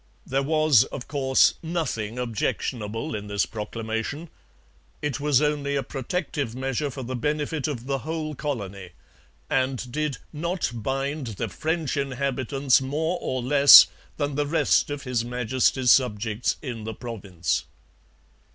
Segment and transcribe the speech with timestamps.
[0.25, 4.29] There was, of course, nothing objectionable in this proclamation.
[4.99, 8.93] It was only a protective measure for the benefit of the whole colony,
[9.47, 13.85] and did 'not bind the French inhabitants more or less
[14.17, 17.65] than the rest of His Majesty's subjects in the Province.'